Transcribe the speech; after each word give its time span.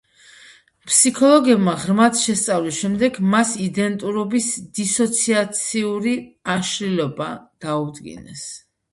ფსიქოლოგებმა 0.85 1.73
ღრმად 1.81 2.15
შესწავლის 2.21 2.79
შემდეგ 2.85 3.19
მას 3.33 3.51
იდენტურობის 3.65 4.47
დისოციაციური 4.79 6.15
აშლილობა 6.55 7.29
დაუდგინეს. 7.67 8.47